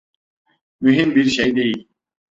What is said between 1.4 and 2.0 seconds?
değil.